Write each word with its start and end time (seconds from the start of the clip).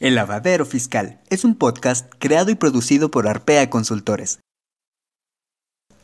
El 0.00 0.14
Lavadero 0.14 0.64
Fiscal 0.64 1.18
es 1.28 1.44
un 1.44 1.54
podcast 1.54 2.10
creado 2.18 2.50
y 2.50 2.54
producido 2.54 3.10
por 3.10 3.28
Arpea 3.28 3.68
Consultores. 3.68 4.40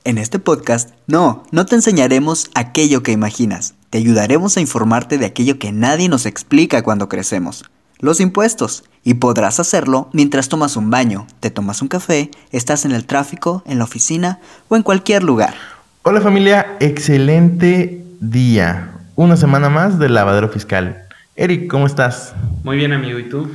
En 0.05 0.19
este 0.19 0.39
podcast, 0.39 0.91
no, 1.07 1.45
no 1.51 1.65
te 1.65 1.77
enseñaremos 1.77 2.51
aquello 2.55 3.03
que 3.03 3.13
imaginas, 3.13 3.75
te 3.89 3.97
ayudaremos 3.97 4.55
a 4.55 4.61
informarte 4.61 5.17
de 5.17 5.25
aquello 5.25 5.59
que 5.59 5.73
nadie 5.73 6.11
nos 6.11 6.27
explica 6.27 6.83
cuando 6.83 7.09
crecemos, 7.09 7.65
los 7.99 8.21
impuestos, 8.21 8.85
y 9.03 9.15
podrás 9.15 9.61
hacerlo 9.61 10.11
mientras 10.13 10.51
tomas 10.51 10.77
un 10.77 10.91
baño, 10.91 11.27
te 11.41 11.51
tomas 11.51 11.81
un 11.81 11.89
café, 11.89 12.31
estás 12.53 12.85
en 12.85 12.93
el 12.93 13.07
tráfico, 13.07 13.63
en 13.65 13.79
la 13.79 13.85
oficina 13.85 14.41
o 14.69 14.77
en 14.77 14.83
cualquier 14.83 15.23
lugar. 15.23 15.55
Hola 16.03 16.21
familia, 16.21 16.77
excelente 16.81 18.05
día. 18.21 18.93
Una 19.15 19.39
semana 19.39 19.71
más 19.71 19.99
del 19.99 20.13
lavadero 20.13 20.51
fiscal. 20.51 21.07
Eric, 21.35 21.71
¿cómo 21.71 21.87
estás? 21.87 22.35
Muy 22.63 22.77
bien 22.77 22.93
amigo, 22.93 23.19
¿y 23.19 23.31
tú? 23.31 23.49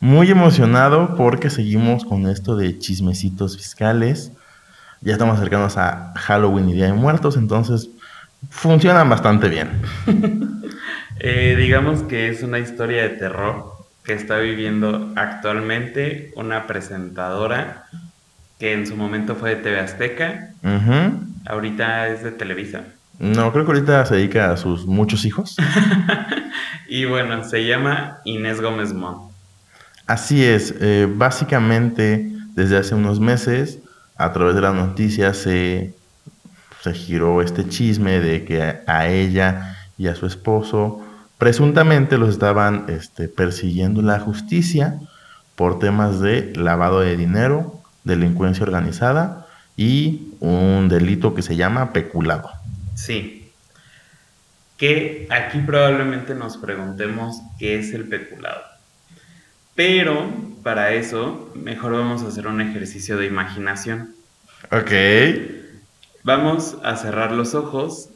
Muy 0.00 0.30
emocionado 0.30 1.16
porque 1.16 1.50
seguimos 1.50 2.04
con 2.04 2.26
esto 2.28 2.56
de 2.56 2.78
chismecitos 2.78 3.56
fiscales. 3.56 4.32
Ya 5.00 5.12
estamos 5.12 5.36
acercándonos 5.36 5.76
a 5.76 6.12
Halloween 6.16 6.68
y 6.68 6.74
Día 6.74 6.86
de 6.86 6.92
Muertos, 6.92 7.36
entonces 7.36 7.90
funcionan 8.50 9.08
bastante 9.08 9.48
bien. 9.48 9.82
eh, 11.20 11.56
digamos 11.58 12.02
que 12.02 12.28
es 12.28 12.42
una 12.42 12.58
historia 12.58 13.02
de 13.02 13.10
terror 13.10 13.72
que 14.04 14.14
está 14.14 14.38
viviendo 14.38 15.12
actualmente 15.16 16.32
una 16.36 16.66
presentadora 16.66 17.84
que 18.58 18.72
en 18.72 18.86
su 18.86 18.96
momento 18.96 19.36
fue 19.36 19.50
de 19.50 19.62
TV 19.62 19.80
Azteca, 19.80 20.50
ahorita 21.46 22.08
es 22.08 22.24
de 22.24 22.32
Televisa. 22.32 22.84
No, 23.18 23.52
creo 23.52 23.64
que 23.64 23.72
ahorita 23.72 24.06
se 24.06 24.16
dedica 24.16 24.50
a 24.50 24.56
sus 24.56 24.86
muchos 24.86 25.24
hijos. 25.24 25.56
y 26.88 27.04
bueno, 27.04 27.44
se 27.44 27.66
llama 27.66 28.18
Inés 28.24 28.60
Gómez 28.60 28.92
Mont. 28.92 29.27
Así 30.08 30.42
es, 30.42 30.74
eh, 30.80 31.06
básicamente 31.06 32.32
desde 32.54 32.78
hace 32.78 32.94
unos 32.94 33.20
meses, 33.20 33.78
a 34.16 34.32
través 34.32 34.54
de 34.54 34.62
las 34.62 34.74
noticias 34.74 35.36
se, 35.36 35.94
giró 36.94 37.42
este 37.42 37.68
chisme 37.68 38.18
de 38.18 38.46
que 38.46 38.62
a, 38.86 39.08
ella 39.08 39.76
y 39.98 40.06
a 40.06 40.14
su 40.14 40.24
esposo 40.24 41.04
presuntamente 41.36 42.16
los 42.16 42.30
estaban 42.30 42.86
este, 42.88 43.28
persiguiendo 43.28 44.00
la 44.00 44.18
justicia 44.18 44.98
por 45.54 45.78
temas 45.78 46.20
de 46.20 46.54
lavado 46.56 47.00
de 47.00 47.14
dinero, 47.14 47.78
delincuencia 48.04 48.62
organizada 48.62 49.46
y 49.76 50.32
un 50.40 50.88
delito 50.88 51.34
que 51.34 51.42
se 51.42 51.54
llama 51.54 51.92
peculado. 51.92 52.50
Sí. 52.94 53.52
Que 54.78 55.28
aquí 55.28 55.58
probablemente 55.58 56.34
nos 56.34 56.56
preguntemos 56.56 57.42
qué 57.58 57.78
es 57.78 57.92
el 57.92 58.08
peculado. 58.08 58.77
Pero 59.78 60.28
para 60.64 60.90
eso, 60.90 61.52
mejor 61.54 61.92
vamos 61.92 62.24
a 62.24 62.26
hacer 62.26 62.48
un 62.48 62.60
ejercicio 62.60 63.16
de 63.16 63.26
imaginación. 63.26 64.12
Ok. 64.72 64.90
Vamos 66.24 66.76
a 66.82 66.96
cerrar 66.96 67.30
los 67.30 67.54
ojos, 67.54 68.10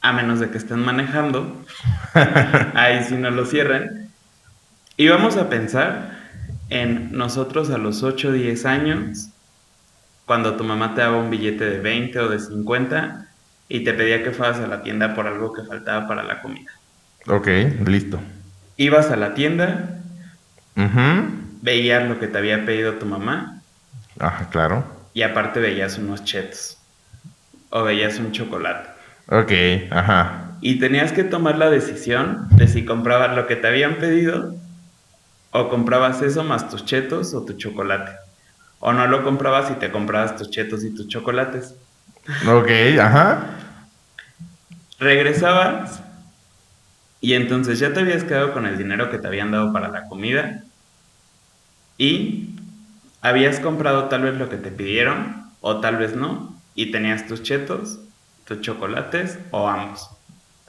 a 0.00 0.14
menos 0.14 0.40
de 0.40 0.48
que 0.48 0.56
estén 0.56 0.78
manejando. 0.78 1.62
Ahí 2.74 3.04
sí 3.04 3.16
no 3.16 3.30
lo 3.30 3.44
cierren. 3.44 4.08
Y 4.96 5.08
vamos 5.08 5.36
a 5.36 5.50
pensar 5.50 6.20
en 6.70 7.12
nosotros 7.12 7.68
a 7.68 7.76
los 7.76 8.02
8 8.02 8.28
o 8.28 8.32
10 8.32 8.64
años, 8.64 9.28
cuando 10.24 10.56
tu 10.56 10.64
mamá 10.64 10.94
te 10.94 11.02
daba 11.02 11.18
un 11.18 11.28
billete 11.28 11.66
de 11.66 11.80
20 11.80 12.18
o 12.18 12.28
de 12.30 12.38
50 12.38 13.28
y 13.68 13.84
te 13.84 13.92
pedía 13.92 14.24
que 14.24 14.30
fueras 14.30 14.56
a 14.56 14.66
la 14.68 14.82
tienda 14.82 15.14
por 15.14 15.26
algo 15.26 15.52
que 15.52 15.64
faltaba 15.64 16.08
para 16.08 16.22
la 16.22 16.40
comida. 16.40 16.72
Ok, 17.26 17.48
listo. 17.84 18.20
Ibas 18.78 19.10
a 19.10 19.16
la 19.16 19.34
tienda, 19.34 19.93
Veías 21.62 22.08
lo 22.08 22.18
que 22.18 22.28
te 22.28 22.38
había 22.38 22.64
pedido 22.66 22.94
tu 22.94 23.06
mamá. 23.06 23.62
Ajá, 24.18 24.48
claro. 24.50 24.84
Y 25.12 25.22
aparte 25.22 25.60
veías 25.60 25.98
unos 25.98 26.24
chetos. 26.24 26.78
O 27.70 27.82
veías 27.82 28.18
un 28.18 28.32
chocolate. 28.32 28.90
Ok, 29.28 29.52
ajá. 29.90 30.56
Y 30.60 30.78
tenías 30.78 31.12
que 31.12 31.24
tomar 31.24 31.58
la 31.58 31.70
decisión 31.70 32.48
de 32.50 32.68
si 32.68 32.84
comprabas 32.84 33.36
lo 33.36 33.46
que 33.46 33.56
te 33.56 33.66
habían 33.66 33.96
pedido 33.96 34.54
o 35.50 35.68
comprabas 35.68 36.20
eso 36.22 36.44
más 36.44 36.68
tus 36.68 36.84
chetos 36.84 37.34
o 37.34 37.44
tu 37.44 37.54
chocolate. 37.54 38.12
O 38.80 38.92
no 38.92 39.06
lo 39.06 39.24
comprabas 39.24 39.70
y 39.70 39.74
te 39.74 39.90
comprabas 39.90 40.36
tus 40.36 40.50
chetos 40.50 40.84
y 40.84 40.94
tus 40.94 41.08
chocolates. 41.08 41.74
Ok, 42.48 42.70
ajá. 43.00 43.50
Regresabas 44.98 46.02
y 47.24 47.32
entonces 47.32 47.78
ya 47.78 47.94
te 47.94 48.00
habías 48.00 48.22
quedado 48.22 48.52
con 48.52 48.66
el 48.66 48.76
dinero 48.76 49.08
que 49.08 49.16
te 49.16 49.26
habían 49.26 49.50
dado 49.50 49.72
para 49.72 49.88
la 49.88 50.08
comida 50.08 50.62
y 51.96 52.50
habías 53.22 53.60
comprado 53.60 54.10
tal 54.10 54.24
vez 54.24 54.34
lo 54.34 54.50
que 54.50 54.58
te 54.58 54.70
pidieron 54.70 55.46
o 55.62 55.80
tal 55.80 55.96
vez 55.96 56.14
no 56.14 56.54
y 56.74 56.92
tenías 56.92 57.26
tus 57.26 57.42
chetos, 57.42 57.98
tus 58.44 58.60
chocolates 58.60 59.38
o 59.52 59.66
ambos. 59.68 60.10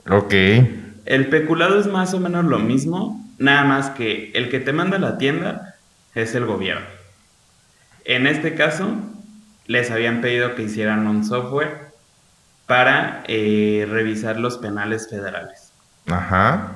Ok. 0.08 0.32
El 1.04 1.28
peculado 1.28 1.78
es 1.78 1.88
más 1.88 2.14
o 2.14 2.20
menos 2.20 2.46
lo 2.46 2.58
mismo, 2.58 3.22
nada 3.36 3.64
más 3.64 3.90
que 3.90 4.30
el 4.32 4.48
que 4.48 4.58
te 4.58 4.72
manda 4.72 4.96
a 4.96 5.00
la 5.00 5.18
tienda 5.18 5.74
es 6.14 6.34
el 6.34 6.46
gobierno. 6.46 6.86
En 8.06 8.26
este 8.26 8.54
caso, 8.54 8.96
les 9.66 9.90
habían 9.90 10.22
pedido 10.22 10.54
que 10.54 10.62
hicieran 10.62 11.06
un 11.06 11.22
software 11.22 11.88
para 12.64 13.24
eh, 13.28 13.86
revisar 13.90 14.38
los 14.38 14.56
penales 14.56 15.10
federales. 15.10 15.65
Ajá. 16.06 16.72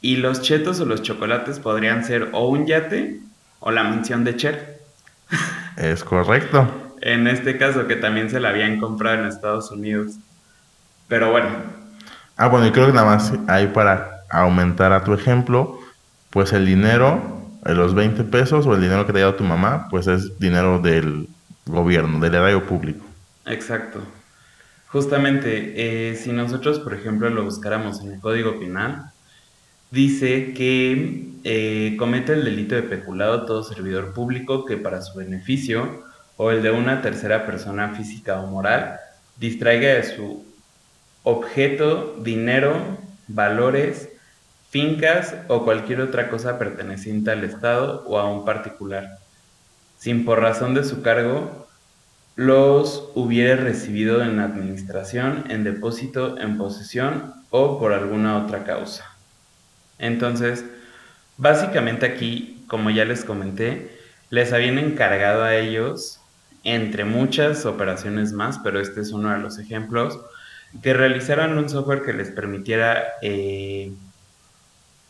Y 0.00 0.16
los 0.16 0.42
chetos 0.42 0.80
o 0.80 0.86
los 0.86 1.02
chocolates 1.02 1.58
podrían 1.58 2.04
ser 2.04 2.30
o 2.32 2.48
un 2.48 2.66
yate 2.66 3.20
o 3.60 3.70
la 3.70 3.84
mención 3.84 4.24
de 4.24 4.36
Cher. 4.36 4.80
Es 5.76 6.04
correcto. 6.04 6.94
en 7.02 7.26
este 7.26 7.56
caso, 7.56 7.86
que 7.86 7.96
también 7.96 8.28
se 8.28 8.40
la 8.40 8.50
habían 8.50 8.78
comprado 8.78 9.22
en 9.22 9.28
Estados 9.28 9.70
Unidos. 9.70 10.12
Pero 11.08 11.30
bueno. 11.30 11.48
Ah, 12.36 12.48
bueno, 12.48 12.66
y 12.66 12.72
creo 12.72 12.86
que 12.86 12.92
nada 12.92 13.06
más 13.06 13.32
ahí 13.48 13.68
para 13.68 14.24
aumentar 14.30 14.92
a 14.92 15.02
tu 15.02 15.14
ejemplo, 15.14 15.78
pues 16.30 16.52
el 16.52 16.66
dinero, 16.66 17.40
los 17.64 17.94
20 17.94 18.24
pesos 18.24 18.66
o 18.66 18.74
el 18.74 18.80
dinero 18.80 19.06
que 19.06 19.12
te 19.12 19.18
ha 19.18 19.22
dado 19.22 19.34
tu 19.34 19.44
mamá, 19.44 19.88
pues 19.90 20.06
es 20.06 20.38
dinero 20.38 20.78
del 20.78 21.28
gobierno, 21.66 22.20
del 22.20 22.34
erario 22.34 22.66
público. 22.66 23.04
Exacto. 23.46 24.00
Justamente, 24.92 26.10
eh, 26.10 26.16
si 26.16 26.32
nosotros, 26.32 26.80
por 26.80 26.94
ejemplo, 26.94 27.30
lo 27.30 27.44
buscáramos 27.44 28.00
en 28.00 28.12
el 28.12 28.20
Código 28.20 28.58
Penal, 28.58 29.12
dice 29.92 30.52
que 30.52 31.28
eh, 31.44 31.94
comete 31.96 32.32
el 32.32 32.44
delito 32.44 32.74
de 32.74 32.82
peculado 32.82 33.46
todo 33.46 33.62
servidor 33.62 34.12
público 34.12 34.64
que 34.64 34.76
para 34.76 35.00
su 35.02 35.16
beneficio 35.18 36.04
o 36.36 36.50
el 36.50 36.62
de 36.62 36.72
una 36.72 37.02
tercera 37.02 37.46
persona 37.46 37.94
física 37.94 38.40
o 38.40 38.48
moral 38.48 38.98
distraiga 39.36 39.94
de 39.94 40.02
su 40.02 40.44
objeto, 41.22 42.16
dinero, 42.20 42.98
valores, 43.28 44.08
fincas 44.70 45.36
o 45.46 45.64
cualquier 45.64 46.00
otra 46.00 46.30
cosa 46.30 46.58
perteneciente 46.58 47.30
al 47.30 47.44
Estado 47.44 48.04
o 48.06 48.18
a 48.18 48.28
un 48.28 48.44
particular, 48.44 49.18
sin 49.98 50.24
por 50.24 50.40
razón 50.40 50.74
de 50.74 50.82
su 50.82 51.00
cargo 51.00 51.68
los 52.40 53.10
hubiere 53.14 53.54
recibido 53.54 54.22
en 54.22 54.38
administración, 54.38 55.44
en 55.50 55.62
depósito, 55.62 56.38
en 56.38 56.56
posesión 56.56 57.34
o 57.50 57.78
por 57.78 57.92
alguna 57.92 58.38
otra 58.38 58.64
causa. 58.64 59.04
Entonces, 59.98 60.64
básicamente 61.36 62.06
aquí, 62.06 62.64
como 62.66 62.88
ya 62.88 63.04
les 63.04 63.26
comenté, 63.26 63.94
les 64.30 64.54
habían 64.54 64.78
encargado 64.78 65.42
a 65.42 65.54
ellos, 65.54 66.18
entre 66.64 67.04
muchas 67.04 67.66
operaciones 67.66 68.32
más, 68.32 68.58
pero 68.64 68.80
este 68.80 69.02
es 69.02 69.12
uno 69.12 69.30
de 69.30 69.38
los 69.38 69.58
ejemplos, 69.58 70.18
que 70.82 70.94
realizaran 70.94 71.58
un 71.58 71.68
software 71.68 72.00
que 72.00 72.14
les 72.14 72.30
permitiera 72.30 73.04
eh, 73.20 73.92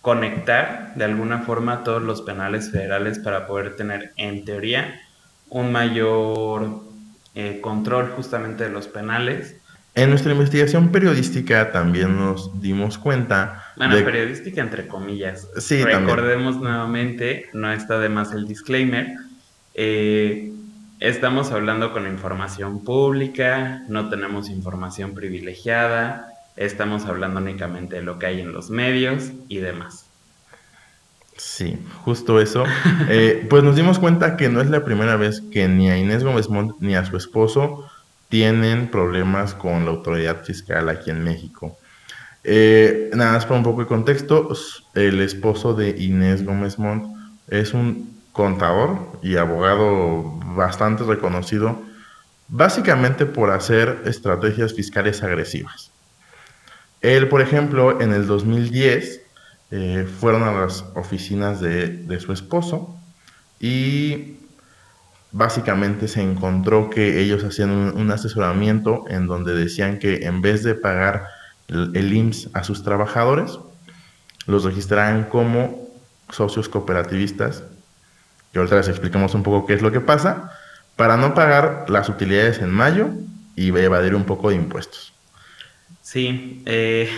conectar 0.00 0.94
de 0.97 1.04
alguna 1.04 1.42
forma 1.42 1.84
todos 1.84 2.02
los 2.02 2.22
penales 2.22 2.72
federales 2.72 3.20
para 3.20 3.47
poder 3.47 3.76
tener, 3.76 4.15
en 4.16 4.44
teoría, 4.44 5.00
un 5.48 5.71
mayor 5.71 6.90
eh, 7.34 7.60
control 7.60 8.10
justamente 8.10 8.65
de 8.65 8.71
los 8.71 8.88
penales. 8.88 9.56
En 9.94 10.10
nuestra 10.10 10.32
investigación 10.32 10.92
periodística 10.92 11.72
también 11.72 12.16
nos 12.16 12.60
dimos 12.60 12.97
cuenta. 12.97 13.65
Bueno, 13.77 13.97
periodística 14.04 14.60
entre 14.60 14.86
comillas. 14.86 15.48
Sí, 15.59 15.82
Recordemos 15.82 16.56
nuevamente, 16.56 17.48
no 17.53 17.72
está 17.72 17.98
de 17.98 18.09
más 18.09 18.32
el 18.32 18.47
disclaimer. 18.47 19.09
Eh, 19.74 20.53
estamos 21.00 21.50
hablando 21.50 21.92
con 21.92 22.06
información 22.06 22.84
pública, 22.84 23.83
no 23.88 24.09
tenemos 24.09 24.48
información 24.48 25.15
privilegiada, 25.15 26.28
estamos 26.56 27.06
hablando 27.06 27.41
únicamente 27.41 27.97
de 27.97 28.03
lo 28.03 28.18
que 28.18 28.26
hay 28.26 28.41
en 28.41 28.53
los 28.53 28.71
medios 28.71 29.33
y 29.48 29.59
demás. 29.59 30.09
Sí, 31.41 31.78
justo 32.04 32.39
eso. 32.39 32.65
Eh, 33.09 33.47
pues 33.48 33.65
nos 33.65 33.75
dimos 33.75 33.98
cuenta 33.98 34.37
que 34.37 34.48
no 34.51 34.60
es 34.60 34.69
la 34.69 34.84
primera 34.84 35.16
vez 35.16 35.42
que 35.51 35.66
ni 35.69 35.91
a 35.91 35.97
Inés 35.97 36.22
Gómez 36.22 36.48
Montt 36.51 36.77
ni 36.81 36.95
a 36.95 37.04
su 37.04 37.16
esposo 37.16 37.87
tienen 38.28 38.91
problemas 38.91 39.54
con 39.54 39.84
la 39.84 39.91
autoridad 39.91 40.45
fiscal 40.45 40.89
aquí 40.91 41.10
en 41.10 41.25
México. 41.25 41.78
Eh, 42.45 43.10
nada 43.15 43.33
más 43.33 43.47
para 43.47 43.57
un 43.57 43.65
poco 43.65 43.81
de 43.81 43.87
contexto, 43.87 44.51
el 44.95 45.21
esposo 45.21 45.72
de 45.72 45.91
Inés 45.91 46.45
Gómez 46.45 46.78
Montt 46.78 47.07
es 47.48 47.72
un 47.72 48.21
contador 48.33 48.98
y 49.22 49.36
abogado 49.36 50.39
bastante 50.54 51.04
reconocido, 51.04 51.83
básicamente 52.48 53.25
por 53.25 53.51
hacer 53.51 54.03
estrategias 54.04 54.75
fiscales 54.75 55.22
agresivas. 55.22 55.91
Él, 57.01 57.28
por 57.28 57.41
ejemplo, 57.41 58.01
en 58.01 58.13
el 58.13 58.27
2010 58.27 59.20
eh, 59.71 60.07
fueron 60.21 60.43
a 60.43 60.53
las 60.53 60.84
oficinas 60.95 61.61
de, 61.61 61.89
de 61.89 62.21
su 62.21 62.33
esposo 62.33 62.97
y 63.61 64.39
básicamente 65.33 66.09
se 66.09 66.22
encontró 66.22 66.91
que 66.91 67.21
ellos 67.21 67.45
hacían 67.45 67.71
un, 67.71 68.11
asesoramiento 68.11 69.05
en 69.09 69.27
donde 69.27 69.55
decían 69.55 69.99
que 69.99 70.27
en 70.27 70.43
vez 70.43 70.65
de 70.65 70.75
pagar 70.75 71.27
el, 71.69 71.93
el, 71.95 72.13
IMSS 72.13 72.51
a 72.53 72.65
sus 72.65 72.83
trabajadores, 72.83 73.59
los 74.47 74.65
registraran 74.65 75.25
como 75.25 75.89
socios 76.31 76.69
cooperativistas, 76.69 77.63
que 78.53 78.59
ahorita 78.59 78.77
les 78.77 78.89
explicamos 78.89 79.34
un 79.34 79.43
poco 79.43 79.67
qué 79.67 79.75
es 79.75 79.83
lo 79.83 79.93
que 79.93 80.01
pasa, 80.01 80.51
para 80.97 81.17
no 81.17 81.34
pagar 81.34 81.87
las 81.89 82.09
utilidades 82.09 82.59
en 82.59 82.71
mayo 82.71 83.11
y 83.55 83.69
evadir 83.69 84.15
un 84.15 84.25
poco 84.25 84.51
de 84.51 84.57
impuestos. 84.57 85.13
Sí, 86.03 86.63
eh, 86.66 87.09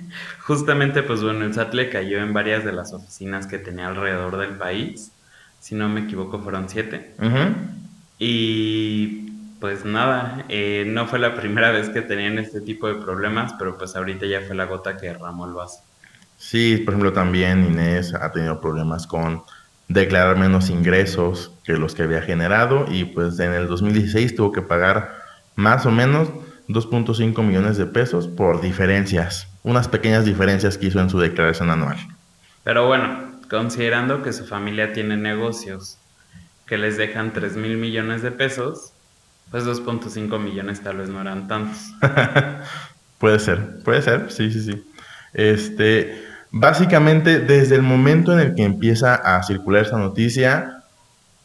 justamente 0.40 1.02
pues 1.02 1.22
bueno, 1.22 1.44
el 1.44 1.54
SAT 1.54 1.74
le 1.74 1.90
cayó 1.90 2.18
en 2.18 2.32
varias 2.32 2.64
de 2.64 2.72
las 2.72 2.92
oficinas 2.92 3.46
que 3.46 3.58
tenía 3.58 3.88
alrededor 3.88 4.36
del 4.36 4.56
país 4.56 5.12
si 5.66 5.74
no 5.74 5.88
me 5.88 6.02
equivoco, 6.02 6.38
fueron 6.38 6.68
siete. 6.68 7.16
Y 8.20 9.32
pues 9.58 9.84
nada, 9.84 10.44
eh, 10.48 10.84
no 10.86 11.08
fue 11.08 11.18
la 11.18 11.34
primera 11.34 11.72
vez 11.72 11.88
que 11.88 12.02
tenían 12.02 12.38
este 12.38 12.60
tipo 12.60 12.86
de 12.86 12.94
problemas, 12.94 13.52
pero 13.58 13.76
pues 13.76 13.96
ahorita 13.96 14.26
ya 14.26 14.42
fue 14.42 14.54
la 14.54 14.66
gota 14.66 14.96
que 14.96 15.06
derramó 15.06 15.44
el 15.44 15.54
vaso. 15.54 15.80
Sí, 16.36 16.76
por 16.84 16.94
ejemplo, 16.94 17.12
también 17.12 17.64
Inés 17.64 18.14
ha 18.14 18.30
tenido 18.30 18.60
problemas 18.60 19.08
con 19.08 19.42
declarar 19.88 20.36
menos 20.36 20.70
ingresos 20.70 21.50
que 21.64 21.72
los 21.72 21.96
que 21.96 22.04
había 22.04 22.22
generado 22.22 22.86
y 22.88 23.04
pues 23.04 23.36
en 23.40 23.52
el 23.52 23.66
2016 23.66 24.36
tuvo 24.36 24.52
que 24.52 24.62
pagar 24.62 25.16
más 25.56 25.84
o 25.84 25.90
menos 25.90 26.28
2.5 26.68 27.42
millones 27.42 27.76
de 27.76 27.86
pesos 27.86 28.26
por 28.28 28.60
diferencias, 28.60 29.48
unas 29.62 29.88
pequeñas 29.88 30.24
diferencias 30.24 30.78
que 30.78 30.86
hizo 30.86 31.00
en 31.00 31.10
su 31.10 31.18
declaración 31.18 31.70
anual. 31.70 31.96
Pero 32.64 32.86
bueno, 32.86 33.32
considerando 33.48 34.22
que 34.22 34.32
su 34.32 34.44
familia 34.44 34.92
tiene 34.92 35.16
negocios 35.16 35.98
que 36.66 36.76
les 36.76 36.96
dejan 36.96 37.32
3 37.32 37.56
mil 37.56 37.76
millones 37.76 38.22
de 38.22 38.32
pesos, 38.32 38.92
pues 39.50 39.64
2.5 39.64 40.38
millones 40.40 40.82
tal 40.82 40.96
vez 40.98 41.08
no 41.08 41.20
eran 41.20 41.46
tantos. 41.46 41.92
puede 43.18 43.38
ser, 43.38 43.78
puede 43.84 44.02
ser, 44.02 44.32
sí, 44.32 44.50
sí, 44.50 44.62
sí. 44.62 44.84
Este, 45.32 46.24
básicamente, 46.50 47.38
desde 47.38 47.76
el 47.76 47.82
momento 47.82 48.32
en 48.32 48.40
el 48.40 48.54
que 48.54 48.64
empieza 48.64 49.14
a 49.14 49.42
circular 49.44 49.86
esa 49.86 49.98
noticia, 49.98 50.75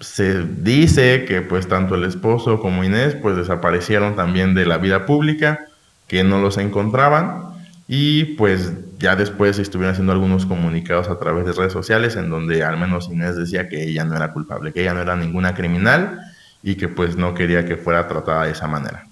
se 0.01 0.44
dice 0.44 1.25
que 1.25 1.42
pues 1.42 1.68
tanto 1.68 1.95
el 1.95 2.03
esposo 2.03 2.59
como 2.59 2.83
Inés 2.83 3.15
pues 3.15 3.38
desaparecieron 3.38 4.15
también 4.15 4.53
de 4.53 4.65
la 4.65 4.77
vida 4.77 5.06
pública, 5.06 5.68
que 6.07 6.24
no 6.24 6.42
los 6.42 6.57
encontraban 6.57 7.51
y 7.88 8.36
pues 8.36 8.74
ya 9.00 9.15
después 9.15 9.59
estuvieron 9.59 9.94
haciendo 9.94 10.13
algunos 10.13 10.45
comunicados 10.45 11.07
a 11.07 11.19
través 11.19 11.45
de 11.45 11.53
redes 11.53 11.74
sociales 11.74 12.15
en 12.15 12.30
donde 12.30 12.63
al 12.63 12.77
menos 12.77 13.09
Inés 13.09 13.36
decía 13.36 13.69
que 13.69 13.83
ella 13.83 14.03
no 14.03 14.15
era 14.15 14.33
culpable, 14.33 14.74
que 14.74 14.81
ella 14.81 14.94
no 14.94 15.01
era 15.01 15.15
ninguna 15.15 15.53
criminal 15.53 16.19
y 16.63 16.75
que 16.75 16.89
pues 16.89 17.15
no 17.15 17.33
quería 17.33 17.65
que 17.65 17.77
fuera 17.77 18.07
tratada 18.07 18.45
de 18.45 18.51
esa 18.51 18.68
manera. 18.68 19.06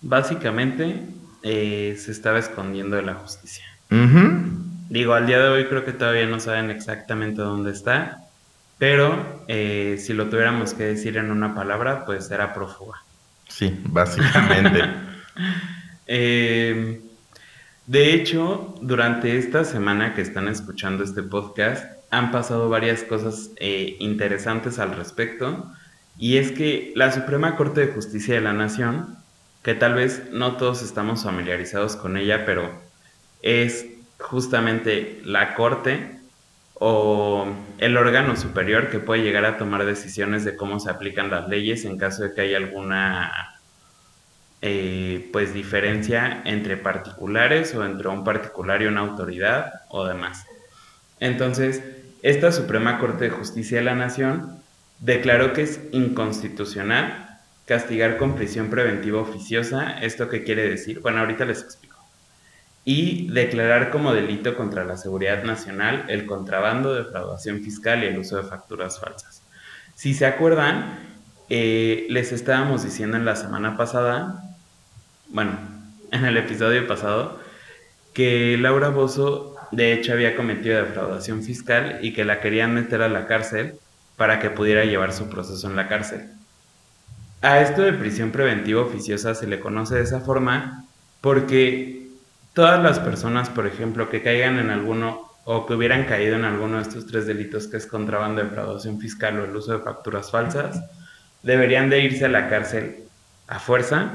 Básicamente 0.00 1.06
eh, 1.42 1.96
se 1.98 2.10
estaba 2.10 2.38
escondiendo 2.38 2.96
de 2.96 3.02
la 3.02 3.14
justicia. 3.14 3.64
Digo, 4.88 5.14
al 5.14 5.26
día 5.26 5.38
de 5.38 5.48
hoy 5.48 5.66
creo 5.66 5.84
que 5.84 5.92
todavía 5.92 6.26
no 6.26 6.40
saben 6.40 6.70
exactamente 6.70 7.42
dónde 7.42 7.70
está, 7.70 8.23
pero 8.84 9.42
eh, 9.48 9.96
si 9.98 10.12
lo 10.12 10.28
tuviéramos 10.28 10.74
que 10.74 10.82
decir 10.82 11.16
en 11.16 11.30
una 11.30 11.54
palabra, 11.54 12.04
pues 12.04 12.30
era 12.30 12.52
prófuga. 12.52 13.02
Sí, 13.48 13.80
básicamente. 13.86 14.84
eh, 16.06 17.00
de 17.86 18.12
hecho, 18.12 18.74
durante 18.82 19.38
esta 19.38 19.64
semana 19.64 20.12
que 20.12 20.20
están 20.20 20.48
escuchando 20.48 21.02
este 21.02 21.22
podcast, 21.22 21.86
han 22.10 22.30
pasado 22.30 22.68
varias 22.68 23.04
cosas 23.04 23.52
eh, 23.56 23.96
interesantes 24.00 24.78
al 24.78 24.94
respecto. 24.94 25.72
Y 26.18 26.36
es 26.36 26.52
que 26.52 26.92
la 26.94 27.10
Suprema 27.10 27.56
Corte 27.56 27.86
de 27.86 27.92
Justicia 27.94 28.34
de 28.34 28.42
la 28.42 28.52
Nación, 28.52 29.16
que 29.62 29.72
tal 29.72 29.94
vez 29.94 30.24
no 30.30 30.58
todos 30.58 30.82
estamos 30.82 31.24
familiarizados 31.24 31.96
con 31.96 32.18
ella, 32.18 32.44
pero 32.44 32.70
es 33.40 33.86
justamente 34.18 35.22
la 35.24 35.54
Corte 35.54 36.20
o 36.86 37.46
el 37.78 37.96
órgano 37.96 38.36
superior 38.36 38.90
que 38.90 38.98
puede 38.98 39.22
llegar 39.22 39.46
a 39.46 39.56
tomar 39.56 39.86
decisiones 39.86 40.44
de 40.44 40.54
cómo 40.54 40.78
se 40.78 40.90
aplican 40.90 41.30
las 41.30 41.48
leyes 41.48 41.86
en 41.86 41.96
caso 41.96 42.24
de 42.24 42.34
que 42.34 42.42
haya 42.42 42.58
alguna 42.58 43.58
eh, 44.60 45.30
pues 45.32 45.54
diferencia 45.54 46.42
entre 46.44 46.76
particulares 46.76 47.74
o 47.74 47.86
entre 47.86 48.08
un 48.08 48.22
particular 48.22 48.82
y 48.82 48.86
una 48.86 49.00
autoridad 49.00 49.72
o 49.88 50.04
demás. 50.04 50.44
Entonces, 51.20 51.82
esta 52.20 52.52
Suprema 52.52 52.98
Corte 52.98 53.24
de 53.24 53.30
Justicia 53.30 53.78
de 53.78 53.84
la 53.84 53.94
Nación 53.94 54.58
declaró 55.00 55.54
que 55.54 55.62
es 55.62 55.80
inconstitucional 55.92 57.40
castigar 57.64 58.18
con 58.18 58.34
prisión 58.34 58.68
preventiva 58.68 59.22
oficiosa, 59.22 60.00
¿esto 60.02 60.28
qué 60.28 60.44
quiere 60.44 60.68
decir? 60.68 61.00
Bueno, 61.00 61.20
ahorita 61.20 61.46
les 61.46 61.62
explico. 61.62 61.93
Y 62.84 63.30
declarar 63.30 63.90
como 63.90 64.12
delito 64.12 64.56
contra 64.56 64.84
la 64.84 64.96
seguridad 64.96 65.42
nacional 65.44 66.04
el 66.08 66.26
contrabando, 66.26 66.94
defraudación 66.94 67.62
fiscal 67.62 68.04
y 68.04 68.08
el 68.08 68.18
uso 68.18 68.36
de 68.36 68.42
facturas 68.42 69.00
falsas. 69.00 69.42
Si 69.94 70.12
se 70.12 70.26
acuerdan, 70.26 70.98
eh, 71.48 72.06
les 72.10 72.32
estábamos 72.32 72.84
diciendo 72.84 73.16
en 73.16 73.24
la 73.24 73.36
semana 73.36 73.76
pasada 73.76 74.44
bueno, 75.34 75.58
en 76.12 76.24
el 76.24 76.36
episodio 76.36 76.86
pasado, 76.86 77.40
que 78.12 78.56
Laura 78.56 78.90
Bozo 78.90 79.56
de 79.72 79.92
hecho 79.92 80.12
había 80.12 80.36
cometido 80.36 80.80
defraudación 80.80 81.42
fiscal 81.42 81.98
y 82.02 82.12
que 82.12 82.24
la 82.24 82.40
querían 82.40 82.72
meter 82.72 83.02
a 83.02 83.08
la 83.08 83.26
cárcel 83.26 83.74
para 84.16 84.38
que 84.38 84.50
pudiera 84.50 84.84
llevar 84.84 85.12
su 85.12 85.28
proceso 85.28 85.68
en 85.68 85.74
la 85.74 85.88
cárcel. 85.88 86.28
A 87.42 87.60
esto 87.60 87.82
de 87.82 87.94
prisión 87.94 88.30
preventiva 88.30 88.82
oficiosa 88.82 89.34
se 89.34 89.48
le 89.48 89.58
conoce 89.58 89.96
de 89.96 90.02
esa 90.02 90.20
forma 90.20 90.84
porque 91.20 92.03
todas 92.54 92.82
las 92.82 92.98
personas, 93.00 93.50
por 93.50 93.66
ejemplo, 93.66 94.08
que 94.08 94.22
caigan 94.22 94.58
en 94.58 94.70
alguno 94.70 95.30
o 95.44 95.66
que 95.66 95.74
hubieran 95.74 96.04
caído 96.04 96.36
en 96.36 96.44
alguno 96.44 96.76
de 96.76 96.82
estos 96.82 97.06
tres 97.06 97.26
delitos 97.26 97.66
que 97.66 97.76
es 97.76 97.86
contrabando, 97.86 98.42
defraudación 98.42 98.98
fiscal 98.98 99.38
o 99.38 99.44
el 99.44 99.54
uso 99.54 99.72
de 99.72 99.84
facturas 99.84 100.30
falsas, 100.30 100.80
deberían 101.42 101.90
de 101.90 102.00
irse 102.00 102.24
a 102.24 102.28
la 102.28 102.48
cárcel 102.48 103.04
a 103.46 103.58
fuerza 103.58 104.12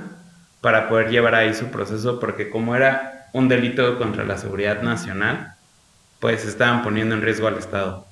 para 0.62 0.90
poder 0.90 1.10
llevar 1.10 1.36
ahí 1.36 1.54
su 1.54 1.68
proceso, 1.68 2.20
porque 2.20 2.50
como 2.50 2.76
era 2.76 3.30
un 3.34 3.48
delito 3.48 4.00
contra 4.00 4.26
la 4.26 4.38
seguridad 4.38 4.82
nacional, 4.82 5.54
pues 6.20 6.46
estaban 6.46 6.82
poniendo 6.82 7.14
en 7.16 7.22
riesgo 7.22 7.48
al 7.48 7.58
Estado. 7.58 8.08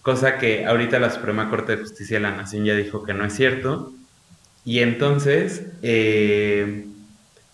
Cosa 0.00 0.38
que 0.38 0.66
ahorita 0.66 0.98
la 0.98 1.10
Suprema 1.10 1.50
Corte 1.50 1.76
de 1.76 1.82
Justicia 1.82 2.16
de 2.16 2.22
la 2.22 2.32
Nación 2.32 2.64
ya 2.64 2.74
dijo 2.74 3.04
que 3.04 3.14
no 3.14 3.24
es 3.24 3.34
cierto. 3.34 3.92
Y 4.64 4.80
entonces, 4.80 5.66
eh, 5.82 6.86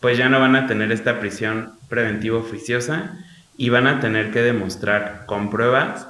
pues 0.00 0.18
ya 0.18 0.28
no 0.28 0.40
van 0.40 0.56
a 0.56 0.66
tener 0.66 0.92
esta 0.92 1.18
prisión 1.20 1.72
preventiva 1.88 2.38
oficiosa 2.38 3.18
y 3.56 3.70
van 3.70 3.86
a 3.86 4.00
tener 4.00 4.30
que 4.30 4.42
demostrar 4.42 5.24
con 5.26 5.50
pruebas 5.50 6.06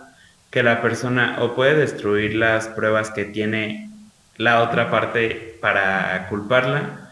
que 0.50 0.62
la 0.62 0.82
persona 0.82 1.36
o 1.40 1.54
puede 1.54 1.74
destruir 1.74 2.34
las 2.34 2.68
pruebas 2.68 3.10
que 3.10 3.24
tiene 3.24 3.90
la 4.36 4.62
otra 4.62 4.90
parte 4.90 5.58
para 5.60 6.26
culparla 6.28 7.10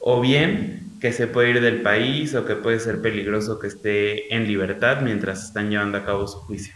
o 0.00 0.20
bien 0.20 0.82
que 1.00 1.12
se 1.12 1.26
puede 1.26 1.50
ir 1.50 1.60
del 1.60 1.82
país 1.82 2.34
o 2.34 2.44
que 2.44 2.54
puede 2.54 2.78
ser 2.78 3.02
peligroso 3.02 3.58
que 3.58 3.66
esté 3.66 4.34
en 4.34 4.46
libertad 4.46 5.00
mientras 5.02 5.44
están 5.44 5.68
llevando 5.68 5.98
a 5.98 6.04
cabo 6.04 6.26
su 6.28 6.38
juicio. 6.38 6.74